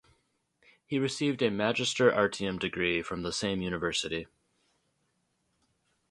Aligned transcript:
He 0.83 0.97
received 0.97 1.43
a 1.43 1.51
Magister 1.51 2.11
Artium 2.11 2.57
degree 2.57 3.03
from 3.03 3.21
the 3.21 3.31
same 3.31 3.61
university. 3.61 4.25